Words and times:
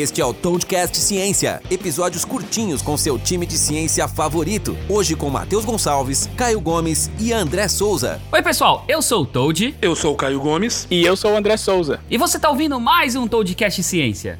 Este 0.00 0.22
é 0.22 0.24
o 0.24 0.32
Toadcast 0.32 0.96
Ciência, 0.96 1.60
episódios 1.70 2.24
curtinhos 2.24 2.80
com 2.80 2.96
seu 2.96 3.18
time 3.18 3.44
de 3.44 3.58
ciência 3.58 4.08
favorito. 4.08 4.74
Hoje 4.88 5.14
com 5.14 5.28
Matheus 5.28 5.62
Gonçalves, 5.62 6.26
Caio 6.38 6.58
Gomes 6.58 7.10
e 7.20 7.34
André 7.34 7.68
Souza. 7.68 8.18
Oi, 8.32 8.40
pessoal, 8.40 8.82
eu 8.88 9.02
sou 9.02 9.24
o 9.24 9.26
Toad. 9.26 9.74
Eu 9.82 9.94
sou 9.94 10.14
o 10.14 10.16
Caio 10.16 10.40
Gomes. 10.40 10.88
E 10.90 11.04
eu 11.04 11.14
sou 11.18 11.32
o 11.32 11.36
André 11.36 11.54
Souza. 11.58 12.00
E 12.08 12.16
você 12.16 12.38
tá 12.38 12.48
ouvindo 12.48 12.80
mais 12.80 13.14
um 13.14 13.28
Toadcast 13.28 13.82
Ciência. 13.82 14.38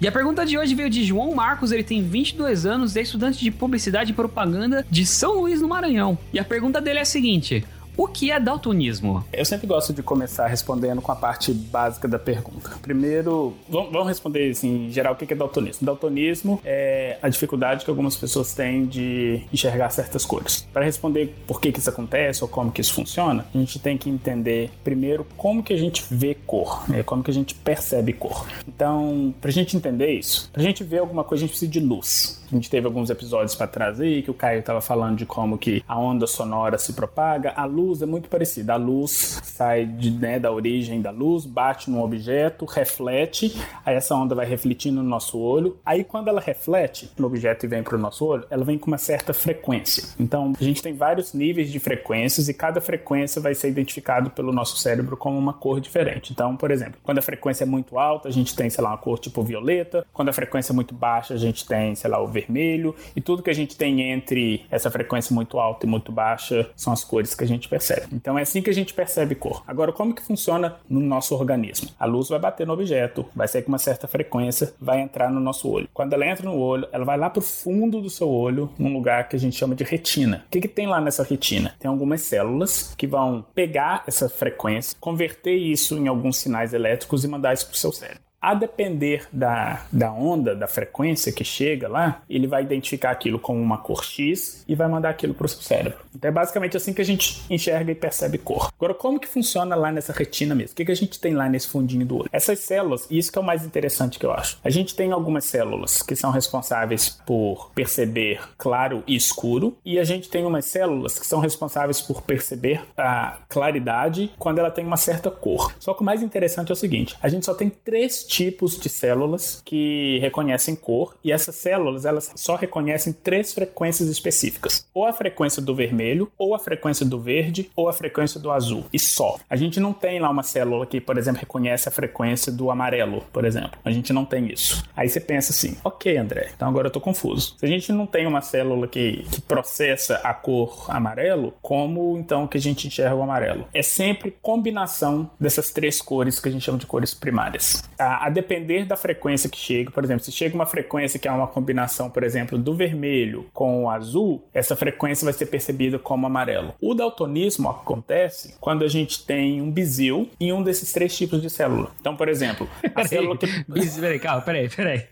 E 0.00 0.08
a 0.08 0.10
pergunta 0.10 0.44
de 0.44 0.58
hoje 0.58 0.74
veio 0.74 0.90
de 0.90 1.04
João 1.04 1.32
Marcos, 1.32 1.70
ele 1.70 1.84
tem 1.84 2.02
22 2.02 2.66
anos, 2.66 2.96
é 2.96 3.02
estudante 3.02 3.38
de 3.38 3.52
publicidade 3.52 4.10
e 4.10 4.14
propaganda 4.14 4.84
de 4.90 5.06
São 5.06 5.40
Luís, 5.40 5.60
no 5.60 5.68
Maranhão. 5.68 6.18
E 6.32 6.40
a 6.40 6.44
pergunta 6.44 6.80
dele 6.80 6.98
é 6.98 7.02
a 7.02 7.04
seguinte: 7.04 7.64
o 7.98 8.06
que 8.06 8.30
é 8.30 8.38
daltonismo? 8.38 9.24
Eu 9.32 9.44
sempre 9.44 9.66
gosto 9.66 9.92
de 9.92 10.04
começar 10.04 10.46
respondendo 10.46 11.02
com 11.02 11.10
a 11.10 11.16
parte 11.16 11.52
básica 11.52 12.06
da 12.06 12.18
pergunta. 12.18 12.70
Primeiro, 12.80 13.54
vamos 13.68 14.06
responder 14.06 14.48
assim, 14.52 14.86
em 14.86 14.90
geral 14.90 15.14
o 15.14 15.16
que 15.16 15.32
é 15.32 15.36
daltonismo. 15.36 15.84
Daltonismo 15.84 16.60
é 16.64 17.18
a 17.20 17.28
dificuldade 17.28 17.84
que 17.84 17.90
algumas 17.90 18.16
pessoas 18.16 18.54
têm 18.54 18.86
de 18.86 19.42
enxergar 19.52 19.90
certas 19.90 20.24
cores. 20.24 20.66
Para 20.72 20.84
responder 20.84 21.34
por 21.44 21.60
que, 21.60 21.70
isso 21.76 21.90
acontece 21.90 22.44
ou 22.44 22.48
como 22.48 22.70
que 22.70 22.80
isso 22.80 22.94
funciona, 22.94 23.44
a 23.52 23.58
gente 23.58 23.80
tem 23.80 23.98
que 23.98 24.08
entender 24.08 24.70
primeiro 24.84 25.26
como 25.36 25.60
que 25.60 25.72
a 25.72 25.76
gente 25.76 26.04
vê 26.08 26.36
cor, 26.46 26.88
né? 26.88 27.02
como 27.02 27.24
que 27.24 27.32
a 27.32 27.34
gente 27.34 27.52
percebe 27.52 28.12
cor. 28.12 28.46
Então, 28.68 29.34
para 29.40 29.50
a 29.50 29.52
gente 29.52 29.76
entender 29.76 30.12
isso, 30.12 30.48
para 30.52 30.62
a 30.62 30.64
gente 30.64 30.84
ver 30.84 30.98
alguma 30.98 31.24
coisa, 31.24 31.42
a 31.42 31.46
gente 31.46 31.50
precisa 31.50 31.72
de 31.72 31.80
luz. 31.80 32.38
A 32.50 32.54
gente 32.54 32.70
teve 32.70 32.86
alguns 32.86 33.10
episódios 33.10 33.54
para 33.54 33.66
trás 33.66 34.00
aí 34.00 34.22
que 34.22 34.30
o 34.30 34.34
Caio 34.34 34.60
estava 34.60 34.80
falando 34.80 35.16
de 35.16 35.26
como 35.26 35.58
que 35.58 35.84
a 35.86 35.98
onda 35.98 36.26
sonora 36.26 36.78
se 36.78 36.94
propaga. 36.94 37.52
A 37.54 37.66
luz 37.66 37.87
é 38.02 38.06
muito 38.06 38.28
parecida. 38.28 38.74
A 38.74 38.76
luz 38.76 39.40
sai 39.42 39.86
de, 39.86 40.10
né, 40.10 40.38
da 40.38 40.52
origem 40.52 41.00
da 41.00 41.10
luz, 41.10 41.44
bate 41.44 41.90
num 41.90 42.02
objeto, 42.02 42.64
reflete, 42.64 43.56
aí 43.84 43.94
essa 43.94 44.14
onda 44.14 44.34
vai 44.34 44.46
refletindo 44.46 45.02
no 45.02 45.08
nosso 45.08 45.38
olho. 45.38 45.76
Aí 45.84 46.04
quando 46.04 46.28
ela 46.28 46.40
reflete 46.40 47.10
no 47.18 47.26
objeto 47.26 47.66
e 47.66 47.68
vem 47.68 47.82
para 47.82 47.96
o 47.96 47.98
nosso 47.98 48.24
olho, 48.24 48.44
ela 48.50 48.64
vem 48.64 48.78
com 48.78 48.86
uma 48.86 48.98
certa 48.98 49.32
frequência. 49.32 50.04
Então 50.18 50.52
a 50.58 50.62
gente 50.62 50.82
tem 50.82 50.94
vários 50.94 51.32
níveis 51.32 51.70
de 51.70 51.78
frequências 51.78 52.48
e 52.48 52.54
cada 52.54 52.80
frequência 52.80 53.40
vai 53.40 53.54
ser 53.54 53.68
identificado 53.68 54.30
pelo 54.30 54.52
nosso 54.52 54.76
cérebro 54.76 55.16
como 55.16 55.38
uma 55.38 55.52
cor 55.52 55.80
diferente. 55.80 56.32
Então, 56.32 56.56
por 56.56 56.70
exemplo, 56.70 57.00
quando 57.02 57.18
a 57.18 57.22
frequência 57.22 57.64
é 57.64 57.66
muito 57.66 57.98
alta, 57.98 58.28
a 58.28 58.32
gente 58.32 58.54
tem, 58.54 58.68
sei 58.70 58.82
lá, 58.82 58.90
uma 58.90 58.98
cor 58.98 59.18
tipo 59.18 59.42
violeta. 59.42 60.06
Quando 60.12 60.28
a 60.28 60.32
frequência 60.32 60.72
é 60.72 60.74
muito 60.74 60.94
baixa, 60.94 61.34
a 61.34 61.38
gente 61.38 61.66
tem, 61.66 61.94
sei 61.94 62.10
lá, 62.10 62.20
o 62.20 62.26
vermelho, 62.26 62.94
e 63.14 63.20
tudo 63.20 63.42
que 63.42 63.50
a 63.50 63.54
gente 63.54 63.76
tem 63.76 64.02
entre 64.10 64.64
essa 64.70 64.90
frequência 64.90 65.34
muito 65.34 65.58
alta 65.58 65.86
e 65.86 65.88
muito 65.88 66.12
baixa 66.12 66.70
são 66.76 66.92
as 66.92 67.04
cores 67.04 67.34
que 67.34 67.44
a 67.44 67.46
gente 67.46 67.68
percebe. 67.68 67.77
Então 68.12 68.38
é 68.38 68.42
assim 68.42 68.62
que 68.62 68.70
a 68.70 68.74
gente 68.74 68.94
percebe 68.94 69.34
cor. 69.34 69.62
Agora, 69.66 69.92
como 69.92 70.14
que 70.14 70.22
funciona 70.22 70.76
no 70.88 71.00
nosso 71.00 71.34
organismo? 71.34 71.90
A 71.98 72.06
luz 72.06 72.28
vai 72.28 72.38
bater 72.38 72.66
no 72.66 72.72
objeto, 72.72 73.26
vai 73.34 73.48
sair 73.48 73.62
com 73.62 73.68
uma 73.68 73.78
certa 73.78 74.06
frequência, 74.06 74.74
vai 74.80 75.00
entrar 75.00 75.30
no 75.30 75.40
nosso 75.40 75.68
olho. 75.68 75.88
Quando 75.92 76.12
ela 76.12 76.26
entra 76.26 76.44
no 76.44 76.56
olho, 76.56 76.88
ela 76.92 77.04
vai 77.04 77.16
lá 77.16 77.30
para 77.30 77.40
o 77.40 77.42
fundo 77.42 78.00
do 78.00 78.10
seu 78.10 78.28
olho, 78.28 78.70
num 78.78 78.92
lugar 78.92 79.28
que 79.28 79.36
a 79.36 79.38
gente 79.38 79.56
chama 79.56 79.74
de 79.74 79.84
retina. 79.84 80.44
O 80.46 80.50
que, 80.50 80.60
que 80.60 80.68
tem 80.68 80.86
lá 80.86 81.00
nessa 81.00 81.22
retina? 81.22 81.74
Tem 81.78 81.88
algumas 81.88 82.22
células 82.22 82.94
que 82.96 83.06
vão 83.06 83.44
pegar 83.54 84.04
essa 84.06 84.28
frequência, 84.28 84.96
converter 85.00 85.56
isso 85.56 85.96
em 85.96 86.08
alguns 86.08 86.38
sinais 86.38 86.72
elétricos 86.72 87.24
e 87.24 87.28
mandar 87.28 87.54
isso 87.54 87.66
para 87.66 87.74
o 87.74 87.78
seu 87.78 87.92
cérebro. 87.92 88.27
A 88.40 88.54
depender 88.54 89.26
da, 89.32 89.84
da 89.92 90.12
onda, 90.12 90.54
da 90.54 90.68
frequência 90.68 91.32
que 91.32 91.42
chega 91.42 91.88
lá, 91.88 92.22
ele 92.30 92.46
vai 92.46 92.62
identificar 92.62 93.10
aquilo 93.10 93.38
como 93.38 93.60
uma 93.60 93.78
cor 93.78 94.04
X 94.04 94.64
e 94.68 94.76
vai 94.76 94.86
mandar 94.86 95.10
aquilo 95.10 95.34
para 95.34 95.46
o 95.46 95.48
seu 95.48 95.60
cérebro. 95.60 95.98
Então 96.14 96.28
é 96.28 96.32
basicamente 96.32 96.76
assim 96.76 96.92
que 96.92 97.02
a 97.02 97.04
gente 97.04 97.42
enxerga 97.50 97.90
e 97.90 97.96
percebe 97.96 98.38
cor. 98.38 98.72
Agora, 98.76 98.94
como 98.94 99.18
que 99.18 99.26
funciona 99.26 99.74
lá 99.74 99.90
nessa 99.90 100.12
retina 100.12 100.54
mesmo? 100.54 100.72
O 100.72 100.76
que, 100.76 100.84
que 100.84 100.92
a 100.92 100.96
gente 100.96 101.18
tem 101.18 101.34
lá 101.34 101.48
nesse 101.48 101.66
fundinho 101.66 102.06
do 102.06 102.18
olho? 102.18 102.30
Essas 102.32 102.60
células, 102.60 103.08
e 103.10 103.18
isso 103.18 103.32
que 103.32 103.38
é 103.38 103.40
o 103.40 103.44
mais 103.44 103.64
interessante 103.64 104.20
que 104.20 104.26
eu 104.26 104.32
acho. 104.32 104.58
A 104.62 104.70
gente 104.70 104.94
tem 104.94 105.10
algumas 105.10 105.44
células 105.44 106.00
que 106.00 106.14
são 106.14 106.30
responsáveis 106.30 107.08
por 107.26 107.72
perceber 107.74 108.40
claro 108.56 109.02
e 109.04 109.16
escuro, 109.16 109.76
e 109.84 109.98
a 109.98 110.04
gente 110.04 110.28
tem 110.28 110.44
umas 110.44 110.64
células 110.64 111.18
que 111.18 111.26
são 111.26 111.40
responsáveis 111.40 112.00
por 112.00 112.22
perceber 112.22 112.82
a 112.96 113.38
claridade 113.48 114.30
quando 114.38 114.58
ela 114.58 114.70
tem 114.70 114.86
uma 114.86 114.96
certa 114.96 115.28
cor. 115.28 115.74
Só 115.80 115.92
que 115.92 116.02
o 116.02 116.04
mais 116.04 116.22
interessante 116.22 116.70
é 116.70 116.72
o 116.72 116.76
seguinte: 116.76 117.16
a 117.20 117.28
gente 117.28 117.44
só 117.44 117.52
tem 117.52 117.68
três 117.68 118.27
tipos 118.28 118.78
de 118.78 118.88
células 118.88 119.62
que 119.64 120.18
reconhecem 120.20 120.76
cor 120.76 121.16
e 121.24 121.32
essas 121.32 121.56
células 121.56 122.04
elas 122.04 122.30
só 122.36 122.54
reconhecem 122.54 123.12
três 123.12 123.52
frequências 123.52 124.08
específicas: 124.08 124.86
ou 124.92 125.06
a 125.06 125.12
frequência 125.12 125.62
do 125.62 125.74
vermelho, 125.74 126.30
ou 126.36 126.54
a 126.54 126.58
frequência 126.58 127.04
do 127.06 127.18
verde, 127.18 127.70
ou 127.74 127.88
a 127.88 127.92
frequência 127.92 128.38
do 128.38 128.50
azul. 128.50 128.84
E 128.92 128.98
só. 128.98 129.38
A 129.48 129.56
gente 129.56 129.80
não 129.80 129.92
tem 129.92 130.20
lá 130.20 130.28
uma 130.28 130.42
célula 130.42 130.86
que, 130.86 131.00
por 131.00 131.16
exemplo, 131.16 131.40
reconhece 131.40 131.88
a 131.88 131.92
frequência 131.92 132.52
do 132.52 132.70
amarelo, 132.70 133.24
por 133.32 133.44
exemplo. 133.44 133.78
A 133.84 133.90
gente 133.90 134.12
não 134.12 134.24
tem 134.24 134.52
isso. 134.52 134.84
Aí 134.94 135.08
você 135.08 135.20
pensa 135.20 135.52
assim: 135.52 135.76
ok, 135.82 136.16
André, 136.16 136.50
então 136.54 136.68
agora 136.68 136.88
eu 136.88 136.92
tô 136.92 137.00
confuso. 137.00 137.54
Se 137.58 137.64
a 137.64 137.68
gente 137.68 137.92
não 137.92 138.06
tem 138.06 138.26
uma 138.26 138.42
célula 138.42 138.86
que, 138.86 139.24
que 139.30 139.40
processa 139.40 140.16
a 140.16 140.34
cor 140.34 140.86
amarelo, 140.88 141.54
como 141.62 142.18
então 142.18 142.46
que 142.46 142.58
a 142.58 142.60
gente 142.60 142.86
enxerga 142.86 143.14
o 143.14 143.22
amarelo? 143.22 143.66
É 143.72 143.82
sempre 143.82 144.36
combinação 144.42 145.30
dessas 145.40 145.70
três 145.70 146.02
cores 146.02 146.40
que 146.40 146.48
a 146.48 146.52
gente 146.52 146.64
chama 146.64 146.78
de 146.78 146.86
cores 146.86 147.14
primárias. 147.14 147.82
A 147.98 148.17
a 148.26 148.30
depender 148.30 148.84
da 148.84 148.96
frequência 148.96 149.48
que 149.48 149.58
chega, 149.58 149.90
por 149.90 150.04
exemplo, 150.04 150.24
se 150.24 150.32
chega 150.32 150.54
uma 150.54 150.66
frequência 150.66 151.18
que 151.18 151.26
é 151.26 151.32
uma 151.32 151.46
combinação, 151.46 152.10
por 152.10 152.22
exemplo, 152.22 152.58
do 152.58 152.74
vermelho 152.74 153.46
com 153.52 153.84
o 153.84 153.90
azul, 153.90 154.44
essa 154.52 154.76
frequência 154.76 155.24
vai 155.24 155.32
ser 155.32 155.46
percebida 155.46 155.98
como 155.98 156.26
amarelo. 156.26 156.74
O 156.80 156.94
daltonismo 156.94 157.68
acontece 157.68 158.54
quando 158.60 158.84
a 158.84 158.88
gente 158.88 159.24
tem 159.24 159.60
um 159.60 159.70
bizil 159.70 160.28
em 160.40 160.52
um 160.52 160.62
desses 160.62 160.92
três 160.92 161.16
tipos 161.16 161.40
de 161.42 161.50
célula. 161.50 161.90
Então, 162.00 162.16
por 162.16 162.28
exemplo, 162.28 162.68
a 162.84 162.88
peraí, 162.88 163.08
célula 163.08 163.36
que. 163.36 163.48
Bizil, 163.68 164.02
peraí, 164.02 164.18
calma, 164.18 164.42
peraí, 164.42 164.68
peraí. 164.68 165.06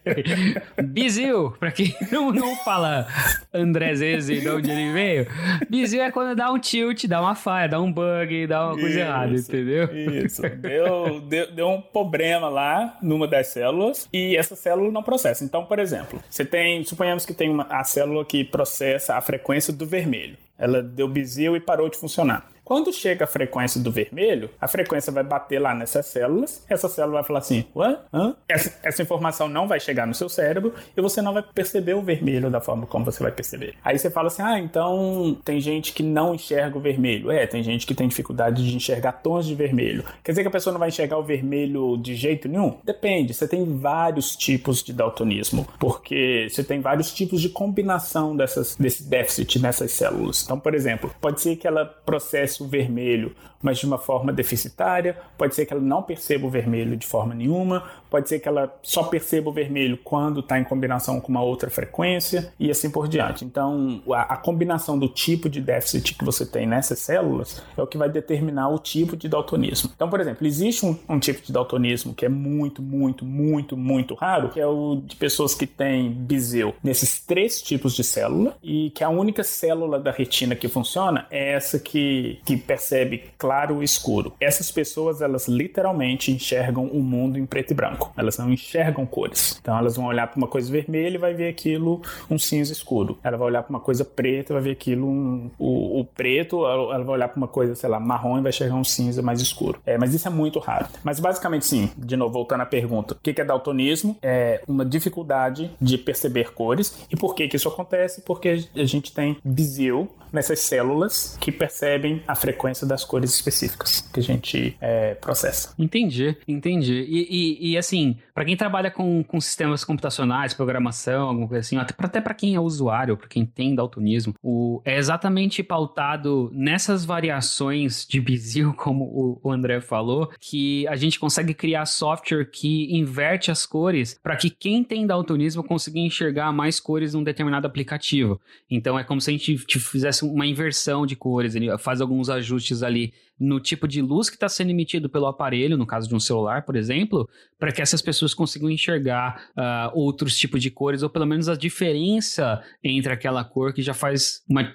Bizil, 0.83 1.50
pra 1.59 1.71
quem 1.71 1.94
não, 2.11 2.33
não 2.33 2.56
fala 2.56 3.06
André 3.53 3.94
de 3.94 4.49
onde 4.49 4.71
ele 4.71 4.93
veio, 4.93 5.27
bizil 5.69 6.03
é 6.03 6.11
quando 6.11 6.37
dá 6.37 6.50
um 6.50 6.59
tilt, 6.59 7.06
dá 7.06 7.21
uma 7.21 7.34
falha, 7.34 7.69
dá 7.69 7.81
um 7.81 7.91
bug, 7.91 8.47
dá 8.47 8.67
uma 8.67 8.75
coisa 8.75 8.88
Isso, 8.88 8.99
errada, 8.99 9.34
entendeu? 9.34 9.97
Isso. 9.97 10.43
Deu, 10.43 11.21
deu, 11.21 11.53
deu 11.53 11.69
um 11.69 11.81
problema 11.81 12.49
lá 12.49 12.96
numa 13.03 13.27
das 13.27 13.49
células 13.49 14.09
e 14.12 14.37
essa 14.37 14.57
célula 14.57 14.91
não 14.91 15.03
processa. 15.03 15.45
Então, 15.45 15.65
por 15.65 15.79
exemplo, 15.79 16.23
você 16.29 16.45
tem, 16.45 16.84
suponhamos 16.84 17.25
que 17.25 17.34
tem 17.34 17.51
uma, 17.51 17.65
a 17.65 17.84
célula 17.84 18.25
que 18.25 18.45
processa 18.45 19.17
a 19.17 19.21
frequência 19.21 19.73
do 19.73 19.87
vermelho. 19.87 20.37
Ela 20.59 20.83
deu 20.83 21.06
bizil 21.06 21.56
e 21.56 21.61
parou 21.61 21.89
de 21.89 21.99
funcionar. 21.99 22.49
Quando 22.66 22.93
chega 22.93 23.22
a 23.22 23.28
frequência 23.28 23.81
do 23.81 23.93
vermelho, 23.93 24.50
a 24.60 24.66
frequência 24.66 25.12
vai 25.12 25.22
bater 25.22 25.60
lá 25.60 25.72
nessas 25.72 26.06
células, 26.06 26.65
essa 26.69 26.88
célula 26.88 27.19
vai 27.19 27.25
falar 27.25 27.38
assim, 27.38 27.65
ué? 27.77 27.97
Hã? 28.12 28.34
Essa, 28.49 28.77
essa, 28.82 29.03
informação 29.03 29.49
não 29.49 29.69
vai 29.69 29.78
chegar 29.78 30.04
no 30.04 30.12
seu 30.12 30.28
cérebro 30.28 30.75
e 30.97 31.00
você 31.00 31.22
não 31.22 31.32
vai 31.32 31.44
perceber 31.44 31.94
o 31.94 32.03
vermelho 32.03 32.50
da 32.50 32.60
forma 32.60 32.84
como 32.84 33.05
você 33.05 33.22
vai 33.22 33.31
perceber. 33.31 33.76
Aí 33.84 33.97
você 33.97 34.10
fala 34.10 34.26
assim, 34.26 34.43
ah, 34.43 34.59
então 34.59 35.38
tem 35.44 35.60
gente 35.60 35.93
que 35.93 36.03
não 36.03 36.34
enxerga 36.34 36.76
o 36.76 36.81
vermelho. 36.81 37.31
É, 37.31 37.47
tem 37.47 37.62
gente 37.62 37.87
que 37.87 37.94
tem 37.94 38.09
dificuldade 38.09 38.69
de 38.69 38.75
enxergar 38.75 39.12
tons 39.12 39.47
de 39.47 39.55
vermelho. 39.55 40.05
Quer 40.25 40.32
dizer 40.32 40.43
que 40.43 40.49
a 40.49 40.50
pessoa 40.50 40.72
não 40.72 40.81
vai 40.81 40.88
enxergar 40.88 41.19
o 41.19 41.22
vermelho 41.22 41.97
de 41.97 42.16
jeito 42.16 42.49
nenhum? 42.49 42.78
Depende, 42.82 43.32
você 43.32 43.47
tem 43.47 43.78
vários 43.78 44.34
tipos 44.34 44.82
de 44.82 44.93
daltonismo, 44.93 45.69
porque 45.78 46.49
você 46.50 46.65
tem 46.65 46.81
vários 46.81 47.15
tipos 47.15 47.41
de 47.41 47.49
combinação 47.49 48.37
dessas, 48.37 48.75
desse 48.75 49.05
déficit 49.05 49.60
nessas 49.60 49.93
células. 49.93 50.43
Então, 50.43 50.59
por 50.59 50.75
exemplo, 50.75 51.15
pode 51.21 51.41
ser 51.41 51.55
que 51.55 51.69
ela 51.69 51.84
processe 51.84 52.56
o 52.62 52.69
vermelho, 52.69 53.34
mas 53.62 53.78
de 53.78 53.87
uma 53.87 53.99
forma 53.99 54.33
deficitária, 54.33 55.17
pode 55.37 55.55
ser 55.55 55.67
que 55.67 55.72
ela 55.72 55.83
não 55.83 56.03
perceba 56.03 56.47
o 56.47 56.50
vermelho 56.50 56.97
de 56.97 57.06
forma 57.06 57.34
nenhuma, 57.34 57.83
pode 58.11 58.28
ser 58.28 58.39
que 58.39 58.49
ela 58.49 58.75
só 58.83 59.03
perceba 59.05 59.50
o 59.50 59.53
vermelho 59.53 59.99
quando 60.03 60.41
está 60.41 60.59
em 60.59 60.65
combinação 60.65 61.21
com 61.21 61.28
uma 61.28 61.43
outra 61.43 61.69
frequência 61.71 62.53
e 62.59 62.71
assim 62.71 62.91
por 62.91 63.09
diante. 63.09 63.44
Então, 63.44 64.00
a, 64.11 64.34
a, 64.34 64.37
combinação 64.37 64.99
do 64.99 65.09
tipo 65.09 65.49
de 65.49 65.61
déficit 65.61 66.15
que 66.15 66.25
você 66.25 66.47
tem 66.47 66.67
nessas 66.67 66.99
células 67.00 67.62
é 67.77 67.83
o 67.83 67.87
que 67.87 67.99
vai 67.99 68.09
determinar 68.09 68.69
o 68.69 68.78
tipo 68.78 69.17
de 69.17 69.29
daltonismo. 69.29 69.91
Então, 69.94 70.08
por 70.08 70.20
exemplo, 70.20 70.47
existe 70.47 70.87
um, 70.87 70.97
um 71.08 71.19
tipo 71.19 71.43
de 71.43 71.53
daltonismo 71.53 72.14
que 72.14 72.25
é 72.25 72.29
muito, 72.29 72.81
muito, 72.81 73.25
muito, 73.25 73.76
muito 73.76 74.14
raro, 74.14 74.50
que 74.50 74.61
é 74.61 74.67
o 74.67 75.03
de 75.05 75.17
pessoas 75.17 75.55
que 75.55 75.67
têm 75.67 76.11
bizil 76.11 76.75
nesses 76.82 77.20
três 77.20 77.61
tipos 77.61 77.94
de 77.94 78.05
célula 78.05 78.56
e 78.62 78.91
que 78.91 79.03
a 79.03 79.08
única 79.08 79.43
célula 79.43 79.99
da 79.99 80.11
retina 80.11 80.55
que 80.55 80.69
funciona 80.69 81.26
é 81.31 81.53
essa 81.53 81.79
que, 81.79 82.41
que 82.46 82.56
percebe 82.56 83.25
claro 83.37 83.82
e 83.82 83.84
escuro. 83.84 84.32
Essas 84.40 84.70
pessoas, 84.70 85.20
elas 85.20 85.48
literalmente 85.48 86.31
enxergam 86.31 86.87
o 86.87 87.02
mundo 87.02 87.38
em 87.38 87.44
preto 87.44 87.72
e 87.72 87.75
branco. 87.75 88.12
Elas 88.16 88.38
não 88.38 88.50
enxergam 88.52 89.04
cores. 89.04 89.58
Então 89.60 89.76
elas 89.76 89.96
vão 89.96 90.06
olhar 90.06 90.28
para 90.28 90.38
uma 90.38 90.46
coisa 90.46 90.70
vermelha 90.70 91.16
e 91.16 91.19
vai 91.19 91.34
ver 91.34 91.48
aquilo 91.48 92.00
um 92.31 92.38
cinza 92.38 92.72
escuro. 92.72 93.19
Ela 93.22 93.37
vai 93.37 93.48
olhar 93.48 93.62
para 93.64 93.70
uma 93.70 93.81
coisa 93.81 94.04
preta 94.04 94.52
e 94.52 94.54
vai 94.54 94.62
ver 94.62 94.70
aquilo 94.70 95.08
um, 95.08 95.50
o, 95.58 96.00
o 96.00 96.04
preto. 96.04 96.64
Ela 96.64 97.02
vai 97.02 97.14
olhar 97.16 97.28
para 97.28 97.37
uma 97.37 97.48
coisa, 97.48 97.75
sei 97.75 97.90
lá, 97.90 97.98
marrom 97.98 98.38
e 98.38 98.43
vai 98.43 98.50
enxergar 98.50 98.76
um 98.76 98.84
cinza 98.84 99.20
mais 99.20 99.40
escuro. 99.40 99.81
É, 99.84 99.98
mas 99.98 100.14
isso 100.14 100.28
é 100.28 100.31
muito 100.31 100.60
raro. 100.60 100.87
Mas 101.02 101.19
basicamente 101.19 101.66
sim, 101.66 101.90
de 101.96 102.16
novo, 102.16 102.32
voltando 102.34 102.60
à 102.60 102.66
pergunta, 102.66 103.14
o 103.14 103.16
que 103.16 103.40
é 103.40 103.44
daltonismo? 103.44 104.16
É 104.22 104.62
uma 104.69 104.84
dificuldade 104.84 105.70
de 105.81 105.98
perceber 105.98 106.52
cores. 106.52 107.06
E 107.10 107.16
por 107.16 107.34
que 107.34 107.48
que 107.48 107.56
isso 107.56 107.69
acontece? 107.69 108.22
Porque 108.22 108.64
a 108.75 108.84
gente 108.84 109.12
tem 109.12 109.37
bizil 109.44 110.08
nessas 110.32 110.61
células 110.61 111.37
que 111.40 111.50
percebem 111.50 112.23
a 112.26 112.34
frequência 112.34 112.87
das 112.87 113.05
cores 113.05 113.34
específicas 113.34 114.00
que 114.12 114.20
a 114.20 114.23
gente 114.23 114.76
é, 114.81 115.14
processa. 115.14 115.75
Entendi, 115.78 116.37
entendi. 116.46 117.05
E, 117.08 117.26
e, 117.31 117.73
e 117.73 117.78
assim, 117.78 118.17
para 118.34 118.44
quem 118.44 118.56
trabalha 118.56 118.90
com, 118.90 119.23
com 119.25 119.40
sistemas 119.40 119.84
computacionais, 119.84 120.55
programação, 120.55 121.28
alguma 121.28 121.49
coisa 121.49 121.61
assim, 121.61 121.76
até 121.76 121.94
para 121.94 122.06
até 122.06 122.20
quem 122.34 122.55
é 122.55 122.61
usuário, 122.61 123.17
para 123.17 123.28
quem 123.28 123.46
tem 123.46 123.75
daltonismo, 123.75 124.34
o, 124.43 124.82
é 124.84 124.96
exatamente 124.96 125.62
pautado 125.62 126.50
nessas 126.52 127.05
variações 127.05 128.06
de 128.06 128.20
Bizil, 128.20 128.75
como 128.76 129.05
o, 129.05 129.40
o 129.43 129.50
André 129.50 129.81
falou, 129.81 130.31
que 130.38 130.87
a 130.88 130.96
gente 130.96 131.19
consegue 131.19 131.55
criar 131.55 131.87
software 131.87 132.44
que 132.44 132.94
inverte 132.94 133.50
as 133.50 133.64
cores 133.64 134.19
para 134.22 134.37
que 134.37 134.50
quem 134.50 134.84
tem 134.84 135.06
daltonismo 135.06 135.62
consiga 135.62 135.99
enxergar 135.99 136.52
mais 136.52 136.79
cores 136.79 137.14
num 137.14 137.22
determinado 137.22 137.67
aplicativo. 137.67 138.40
Então 138.70 138.99
é 138.99 139.05
como 139.05 139.20
se 139.20 139.31
a 139.31 139.32
gente 139.32 139.56
fizesse 139.79 140.25
uma 140.32 140.46
inversão 140.46 141.06
de 141.06 141.17
cores, 141.17 141.55
ele 141.55 141.76
faz 141.78 142.00
alguns 142.00 142.28
ajustes 142.28 142.82
ali 142.82 143.12
no 143.38 143.61
tipo 143.61 143.87
de 143.87 144.00
luz 144.00 144.31
que 144.31 144.37
está 144.37 144.49
sendo 144.49 144.70
emitido 144.70 145.08
pelo 145.08 145.26
aparelho, 145.26 145.76
no 145.76 145.87
caso 145.87 146.08
de 146.08 146.14
um 146.14 146.20
celular, 146.20 146.64
por 146.64 146.75
exemplo, 146.75 147.28
para 147.58 147.70
que 147.70 147.82
essas 147.82 148.00
pessoas 148.00 148.32
consigam 148.32 148.70
enxergar 148.70 149.50
uh, 149.50 149.90
outros 149.99 150.38
tipos 150.38 150.62
de 150.62 150.70
cores, 150.70 151.02
ou 151.02 151.11
pelo 151.11 151.26
menos 151.26 151.49
a 151.49 151.55
diferença 151.55 152.62
entre 152.82 153.12
aquela 153.12 153.44
cor 153.44 153.73
que 153.73 153.82
já 153.82 153.93
faz 153.93 154.43
uma 154.49 154.75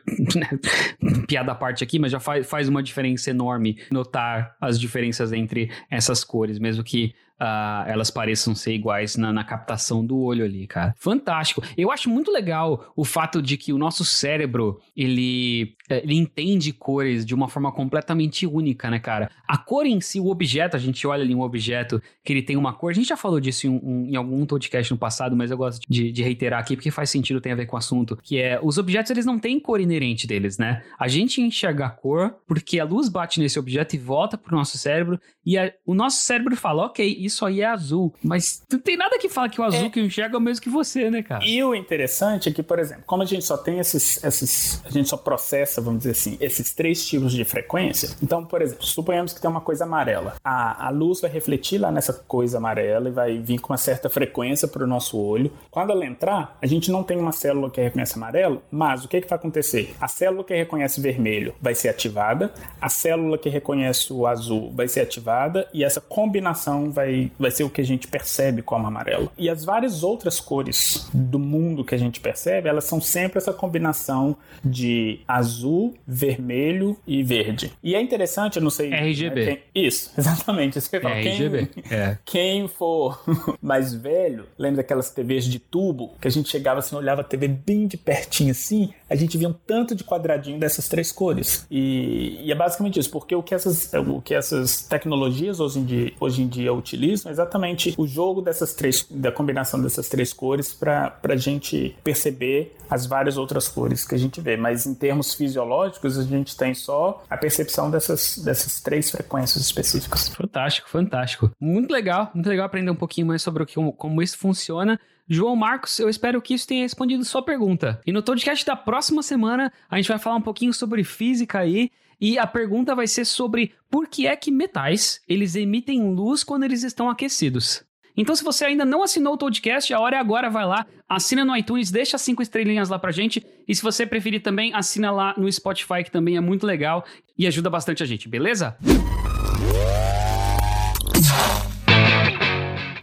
piada 1.27 1.51
à 1.51 1.56
parte 1.56 1.83
aqui, 1.83 1.97
mas 1.97 2.12
já 2.12 2.19
faz, 2.19 2.47
faz 2.47 2.69
uma 2.69 2.83
diferença 2.83 3.31
enorme 3.31 3.77
notar 3.92 4.56
as 4.62 4.80
diferenças 4.80 5.33
entre 5.33 5.71
essas 5.89 6.24
cores, 6.24 6.59
mesmo 6.59 6.83
que 6.83 7.15
uh, 7.42 7.90
elas 7.90 8.12
pareçam 8.12 8.54
ser 8.54 8.74
iguais 8.74 9.16
na, 9.18 9.34
na, 9.34 9.44
captação 9.44 10.06
do 10.06 10.20
olho 10.20 10.46
ali, 10.46 10.68
cara. 10.68 10.94
Fantástico. 10.98 11.64
Eu 11.76 11.92
acho 11.92 12.10
muito 12.10 12.32
legal 12.32 12.94
o 12.96 13.04
fato 13.04 13.42
de 13.42 13.58
que 13.58 13.74
o 13.74 13.78
nosso 13.78 14.06
cérebro, 14.06 14.80
ele, 14.96 15.76
eh, 15.90 16.02
ele 16.04 16.16
entende 16.16 16.72
cores 16.72 17.26
de 17.26 17.34
uma 17.34 17.50
forma 17.50 17.72
completamente 17.72 18.46
única, 18.46 18.90
né, 18.90 19.00
cara? 19.00 19.32
A 19.48 19.58
cor 19.58 19.86
em 19.86 20.00
si, 20.00 20.20
o 20.20 20.28
objeto, 20.28 20.78
a 20.78 20.80
gente 20.80 21.06
olha 21.08 21.24
ali 21.24 21.34
um 21.34 21.42
objeto 21.42 22.02
que 22.24 22.32
ele 22.32 22.44
tem 22.44 22.56
uma 22.56 22.74
cor, 22.74 22.92
a 22.92 22.94
gente 22.94 23.08
já 23.08 23.18
falou 23.18 23.40
disso 23.40 23.66
em, 23.66 23.70
um, 23.70 24.06
em 24.08 24.16
algum 24.16 24.46
podcast 24.46 24.92
no 24.94 24.98
passado, 24.98 25.36
mas 25.36 25.50
eu 25.50 25.58
gosto 25.58 25.82
de, 25.90 26.12
de, 26.12 26.22
reiterar 26.22 26.60
aqui 26.60 26.76
porque 26.76 26.92
faz 26.92 27.10
sentido, 27.10 27.42
tem 27.42 27.52
a 27.52 27.56
ver 27.56 27.66
com 27.66 27.76
o 27.76 27.80
assunto, 27.80 28.18
que 28.22 28.38
é, 28.38 28.60
os 28.62 28.78
objetos, 28.78 29.10
eles 29.10 29.26
não 29.26 29.40
têm 29.40 29.60
cor 29.60 29.82
inerente 29.82 30.28
deles, 30.28 30.58
né? 30.58 30.84
A 31.00 31.08
gente 31.08 31.42
enxerga 31.42 31.88
a 31.88 31.90
cor 31.90 32.36
porque 32.48 32.80
a 32.80 32.86
luz 32.86 33.10
bate 33.10 33.40
nesse 33.40 33.58
objeto 33.58 33.96
e 33.96 34.00
volta 34.00 34.38
pro 34.38 34.56
nosso 34.56 34.78
cérebro, 34.78 35.20
e 35.44 35.58
a, 35.58 35.74
o 35.86 35.96
nosso 35.96 36.18
cérebro 36.24 36.56
fala, 36.56 36.86
ok, 36.86 37.18
isso 37.20 37.31
aí 37.45 37.62
é 37.62 37.66
azul. 37.66 38.13
Mas 38.24 38.63
não 38.72 38.80
tem 38.80 38.98
nada 38.98 39.18
que 39.18 39.30
fala 39.30 39.50
que 39.50 39.60
o 39.60 39.63
azul 39.63 39.88
é. 39.88 39.89
que 39.89 40.00
eu 40.00 40.06
enxergo 40.06 40.36
é 40.36 40.38
o 40.38 40.42
mesmo 40.42 40.62
que 40.62 40.69
você, 40.69 41.10
né, 41.10 41.22
cara? 41.22 41.44
E 41.45 41.63
o 41.63 41.74
interessante 41.74 42.50
é 42.50 42.51
que, 42.51 42.63
por 42.63 42.80
exemplo, 42.80 43.04
como 43.06 43.24
a 43.24 43.25
gente 43.25 43.45
só 43.45 43.57
tem 43.57 43.80
esses, 43.80 44.24
esses. 44.24 44.81
A 44.86 44.89
gente 44.89 45.10
só 45.10 45.18
processa, 45.18 45.81
vamos 45.81 46.00
dizer 46.00 46.12
assim, 46.12 46.38
esses 46.39 46.74
três 46.74 47.06
tipos 47.06 47.33
de 47.33 47.44
frequência. 47.44 48.10
Então, 48.22 48.45
por 48.45 48.62
exemplo, 48.62 48.86
suponhamos 48.86 49.33
que 49.33 49.42
tem 49.42 49.50
uma 49.50 49.62
coisa 49.62 49.83
amarela. 49.83 50.36
A, 50.44 50.88
a 50.88 50.89
luz 50.89 51.22
vai 51.22 51.30
refletir 51.30 51.78
lá 51.78 51.92
nessa 51.92 52.13
coisa 52.13 52.57
amarela 52.57 53.10
e 53.10 53.12
vai 53.12 53.38
vir 53.39 53.60
com 53.60 53.74
uma 53.74 53.78
certa 53.78 54.10
frequência 54.10 54.68
para 54.68 54.83
o 54.83 54.88
nosso 54.88 55.18
olho. 55.18 55.51
Quando 55.69 55.92
ela 55.92 56.06
entrar, 56.06 56.57
a 56.62 56.68
gente 56.68 56.92
não 56.92 57.04
tem 57.04 57.18
uma 57.18 57.31
célula 57.31 57.69
que 57.69 57.81
reconhece 57.81 58.16
amarelo, 58.16 58.62
mas 58.72 59.04
o 59.04 59.07
que, 59.07 59.22
que 59.22 59.28
vai 59.28 59.38
acontecer? 59.38 59.95
A 60.00 60.07
célula 60.07 60.44
que 60.44 60.54
reconhece 60.54 61.01
vermelho 61.01 61.54
vai 61.62 61.75
ser 61.75 61.89
ativada, 61.89 62.54
a 62.80 62.89
célula 62.89 63.38
que 63.38 63.50
reconhece 63.50 64.12
o 64.13 64.28
azul 64.28 64.72
vai 64.74 64.88
ser 64.88 65.01
ativada 65.01 65.68
e 65.74 65.83
essa 65.83 66.01
combinação 66.01 66.92
vai 66.92 67.11
vai, 67.40 67.52
ser 67.52 67.63
o 67.63 67.69
que 67.69 67.81
a 67.81 67.86
gente 67.86 68.08
percebe 68.08 68.62
como 68.62 68.88
amarelo. 68.88 69.31
E 69.38 69.50
as 69.50 69.63
várias 69.63 70.04
outras 70.04 70.40
cores 70.40 71.10
do 71.13 71.40
mundo 71.40 71.84
que 71.84 71.96
a 71.96 71.98
gente 71.98 72.19
percebe, 72.19 72.69
elas 72.69 72.86
são 72.86 73.02
sempre 73.02 73.38
essa 73.38 73.54
combinação 73.54 74.36
de 74.63 75.19
azul, 75.28 75.96
vermelho 76.06 76.98
e 77.06 77.24
verde. 77.24 77.72
E 77.84 77.96
é 77.96 78.02
interessante, 78.02 78.58
eu 78.58 78.62
não 78.62 78.69
sei. 78.69 78.94
RGB. 78.94 79.46
Né, 79.46 79.56
quem, 79.74 79.86
isso, 79.86 80.12
exatamente. 80.18 80.78
Isso 80.78 80.90
que 80.90 80.98
eu 80.98 81.02
falo. 81.02 81.16
RGB. 81.16 81.66
Quem, 81.68 81.98
é. 81.98 82.18
quem 82.25 82.68
for 82.68 83.24
mais 83.62 83.94
velho, 83.94 84.46
lembra 84.57 84.78
daquelas 84.78 85.10
TVs 85.10 85.46
de 85.46 85.60
tubo, 85.60 86.16
que 86.19 86.28
a 86.28 86.31
gente 86.31 86.50
chegava 86.50 86.80
assim, 86.80 86.96
olhava 86.96 87.22
a 87.22 87.24
TV 87.24 87.48
bem 87.48 87.88
de 87.88 87.98
pertinho 87.98 88.52
assim, 88.52 88.94
a 89.12 89.16
gente 89.16 89.38
via 89.38 89.50
um 89.50 89.54
tanto 89.54 89.94
de 89.94 90.06
quadradinho 90.06 90.58
dessas 90.58 90.88
três 90.88 91.12
cores. 91.12 91.68
E, 91.69 92.40
e 92.42 92.52
é 92.52 92.56
basicamente 92.56 92.98
isso, 92.98 93.12
porque 93.12 93.36
o 93.36 93.44
que 93.44 93.54
essas, 93.54 93.92
o 93.94 94.22
que 94.22 94.34
essas 94.34 94.84
tecnologias 94.84 95.60
hoje 95.60 95.80
em 95.80 95.84
dia, 95.84 96.13
hoje 96.18 96.42
em 96.42 96.48
dia 96.48 96.74
utilizam 96.74 97.30
é 97.30 97.34
exatamente 97.34 97.94
o 97.98 98.08
jogo 98.08 98.42
dessas 98.42 98.74
três, 98.74 99.06
da 99.12 99.30
combinação 99.30 99.81
dessas 99.81 100.08
três 100.08 100.31
cores 100.31 100.74
para 100.74 101.19
a 101.24 101.36
gente 101.36 101.94
perceber 102.02 102.74
as 102.90 103.06
várias 103.06 103.38
outras 103.38 103.68
cores 103.68 104.06
que 104.06 104.16
a 104.16 104.18
gente 104.18 104.40
vê. 104.40 104.56
Mas 104.56 104.86
em 104.86 104.96
termos 104.96 105.34
fisiológicos, 105.34 106.18
a 106.18 106.24
gente 106.24 106.56
tem 106.56 106.74
só 106.74 107.22
a 107.30 107.36
percepção 107.36 107.92
dessas, 107.92 108.38
dessas 108.38 108.80
três 108.80 109.12
frequências 109.12 109.62
específicas. 109.62 110.30
Fantástico, 110.30 110.90
fantástico. 110.90 111.52
Muito 111.60 111.92
legal, 111.92 112.31
muito 112.34 112.48
legal 112.48 112.66
aprender 112.66 112.92
um 112.92 112.96
pouquinho 112.96 113.28
mais 113.28 113.42
sobre 113.42 113.64
o 113.64 113.66
que, 113.66 113.75
como 113.98 114.22
isso 114.22 114.38
funciona. 114.38 114.98
João 115.34 115.56
Marcos, 115.56 115.98
eu 115.98 116.10
espero 116.10 116.42
que 116.42 116.54
isso 116.54 116.68
tenha 116.68 116.84
respondido 116.84 117.24
sua 117.24 117.42
pergunta. 117.42 118.02
E 118.06 118.12
no 118.12 118.22
podcast 118.22 118.66
da 118.66 118.75
próxima 118.75 119.00
semana, 119.24 119.71
a 119.89 119.98
gente 119.98 120.09
vai 120.09 120.19
falar 120.19 120.36
um 120.36 120.42
pouquinho 120.42 120.74
sobre 120.74 121.03
física 121.03 121.59
aí 121.59 121.89
e 122.19 122.38
a 122.38 122.45
pergunta 122.45 122.94
vai 122.94 123.07
ser 123.07 123.25
sobre 123.25 123.74
por 123.89 124.07
que 124.07 124.27
é 124.27 124.36
que 124.36 124.51
metais 124.51 125.21
eles 125.27 125.56
emitem 125.56 126.13
luz 126.13 126.44
quando 126.44 126.63
eles 126.63 126.83
estão 126.83 127.09
aquecidos. 127.09 127.83
Então, 128.15 128.36
se 128.36 128.44
você 128.44 128.65
ainda 128.65 128.86
não 128.86 129.01
assinou 129.01 129.33
o 129.33 129.38
podcast, 129.38 129.92
a 129.94 130.00
hora 130.00 130.18
é 130.18 130.19
agora, 130.19 130.50
vai 130.50 130.65
lá, 130.65 130.86
assina 131.07 131.45
no 131.45 131.56
iTunes, 131.56 131.89
deixa 131.89 132.18
cinco 132.18 132.42
estrelinhas 132.42 132.89
lá 132.89 133.00
pra 133.00 133.12
gente. 133.12 133.44
E 133.68 133.74
se 133.74 133.81
você 133.81 134.06
preferir 134.06 134.42
também, 134.42 134.74
assina 134.74 135.09
lá 135.09 135.33
no 135.38 135.51
Spotify, 135.51 136.04
que 136.04 136.12
também 136.12 136.38
é 136.38 136.42
muito 136.42 136.68
legal 136.68 137.06
e 137.38 137.47
ajuda 137.47 137.69
bastante 137.69 138.04
a 138.04 138.06
gente, 138.06 138.27
beleza? 138.27 138.77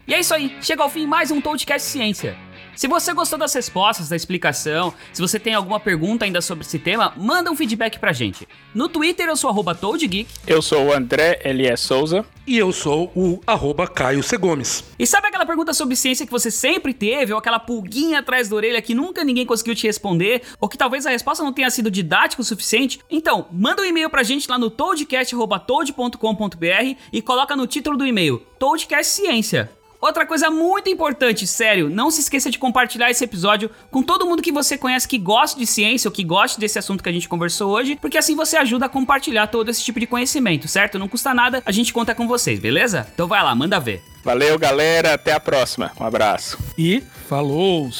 E 0.06 0.14
é 0.14 0.20
isso 0.20 0.34
aí, 0.34 0.56
chega 0.60 0.82
ao 0.82 0.88
fim 0.88 1.06
mais 1.06 1.30
um 1.30 1.40
Toadcast 1.40 1.88
Ciência. 1.88 2.47
Se 2.78 2.86
você 2.86 3.12
gostou 3.12 3.36
das 3.36 3.52
respostas, 3.52 4.08
da 4.08 4.14
explicação, 4.14 4.94
se 5.12 5.20
você 5.20 5.40
tem 5.40 5.52
alguma 5.52 5.80
pergunta 5.80 6.24
ainda 6.24 6.40
sobre 6.40 6.64
esse 6.64 6.78
tema, 6.78 7.12
manda 7.16 7.50
um 7.50 7.56
feedback 7.56 7.98
pra 7.98 8.12
gente. 8.12 8.46
No 8.72 8.88
Twitter 8.88 9.26
eu 9.26 9.36
sou 9.36 9.50
arroba 9.50 9.74
ToadGeek. 9.74 10.28
Eu 10.46 10.62
sou 10.62 10.86
o 10.86 10.92
André 10.92 11.40
Elias 11.44 11.80
Souza. 11.80 12.24
E 12.46 12.56
eu 12.56 12.72
sou 12.72 13.10
o 13.16 13.40
arroba 13.44 13.88
Caio 13.88 14.22
C. 14.22 14.36
Gomes. 14.36 14.84
E 14.96 15.04
sabe 15.08 15.26
aquela 15.26 15.44
pergunta 15.44 15.74
sobre 15.74 15.96
ciência 15.96 16.24
que 16.24 16.30
você 16.30 16.52
sempre 16.52 16.94
teve, 16.94 17.32
ou 17.32 17.38
aquela 17.40 17.58
pulguinha 17.58 18.20
atrás 18.20 18.48
da 18.48 18.54
orelha 18.54 18.80
que 18.80 18.94
nunca 18.94 19.24
ninguém 19.24 19.44
conseguiu 19.44 19.74
te 19.74 19.88
responder, 19.88 20.42
ou 20.60 20.68
que 20.68 20.78
talvez 20.78 21.04
a 21.04 21.10
resposta 21.10 21.42
não 21.42 21.52
tenha 21.52 21.70
sido 21.70 21.90
didática 21.90 22.40
o 22.40 22.44
suficiente? 22.44 23.00
Então, 23.10 23.48
manda 23.50 23.82
um 23.82 23.84
e-mail 23.84 24.08
pra 24.08 24.22
gente 24.22 24.48
lá 24.48 24.56
no 24.56 24.70
toadcast.toad.com.br 24.70 26.96
e 27.12 27.20
coloca 27.20 27.56
no 27.56 27.66
título 27.66 27.98
do 27.98 28.06
e-mail 28.06 28.38
Toadcast 28.56 29.14
Ciência. 29.14 29.68
Outra 30.00 30.24
coisa 30.24 30.48
muito 30.48 30.88
importante, 30.88 31.44
sério, 31.44 31.90
não 31.90 32.08
se 32.08 32.20
esqueça 32.20 32.50
de 32.50 32.58
compartilhar 32.58 33.10
esse 33.10 33.24
episódio 33.24 33.68
com 33.90 34.00
todo 34.00 34.26
mundo 34.26 34.40
que 34.40 34.52
você 34.52 34.78
conhece 34.78 35.08
que 35.08 35.18
gosta 35.18 35.58
de 35.58 35.66
ciência 35.66 36.08
ou 36.08 36.12
que 36.12 36.22
gosta 36.22 36.60
desse 36.60 36.78
assunto 36.78 37.02
que 37.02 37.08
a 37.08 37.12
gente 37.12 37.28
conversou 37.28 37.72
hoje, 37.72 37.96
porque 38.00 38.16
assim 38.16 38.36
você 38.36 38.56
ajuda 38.56 38.86
a 38.86 38.88
compartilhar 38.88 39.48
todo 39.48 39.70
esse 39.70 39.82
tipo 39.82 39.98
de 39.98 40.06
conhecimento, 40.06 40.68
certo? 40.68 41.00
Não 41.00 41.08
custa 41.08 41.34
nada, 41.34 41.60
a 41.66 41.72
gente 41.72 41.92
conta 41.92 42.14
com 42.14 42.28
vocês, 42.28 42.60
beleza? 42.60 43.08
Então 43.12 43.26
vai 43.26 43.42
lá, 43.42 43.52
manda 43.56 43.80
ver. 43.80 44.00
Valeu, 44.22 44.56
galera, 44.56 45.14
até 45.14 45.32
a 45.32 45.40
próxima. 45.40 45.90
Um 45.98 46.04
abraço. 46.04 46.58
E 46.76 47.02
falou! 47.28 47.90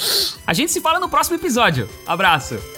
A 0.46 0.54
gente 0.54 0.70
se 0.70 0.80
fala 0.80 1.00
no 1.00 1.08
próximo 1.08 1.36
episódio. 1.36 1.88
Abraço. 2.06 2.77